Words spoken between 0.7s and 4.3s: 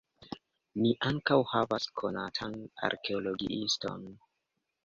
Ni ankaŭ havas konatan arkeologiiston.